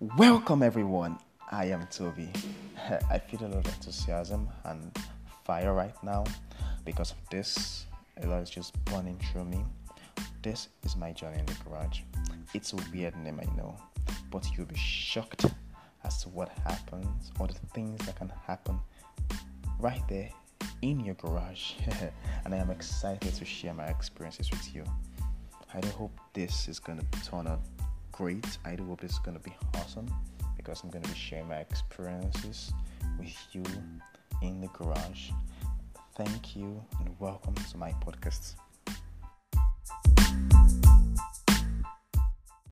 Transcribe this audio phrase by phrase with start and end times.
[0.00, 1.18] Welcome, everyone.
[1.50, 2.30] I am Toby.
[3.10, 4.96] I feel a lot of enthusiasm and
[5.44, 6.22] fire right now
[6.84, 7.86] because of this.
[8.22, 9.64] A lot is just burning through me.
[10.40, 12.02] This is my journey in the garage.
[12.54, 13.76] It's a weird name, I know,
[14.30, 15.46] but you'll be shocked
[16.04, 18.78] as to what happens or the things that can happen
[19.80, 20.30] right there
[20.80, 21.72] in your garage.
[22.44, 24.84] and I am excited to share my experiences with you.
[25.74, 27.62] I hope this is going to turn out
[28.18, 28.58] great.
[28.64, 30.12] I do hope this is going to be awesome
[30.56, 32.72] because I'm going to be sharing my experiences
[33.16, 33.62] with you
[34.42, 35.30] in the garage.
[36.16, 38.56] Thank you and welcome to my podcast.